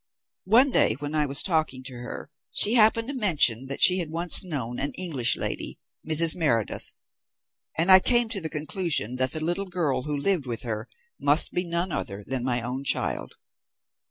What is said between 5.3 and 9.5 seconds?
lady, Mrs. Meredith, and I came to the conclusion that the